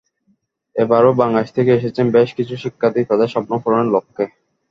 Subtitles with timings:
[0.75, 4.25] এবারও বাংলাদেশ থেকে এসেছেন বেশ কিছু শিক্ষার্থী তাঁদের স্বপ্ন পূরণের লক্ষ্যে।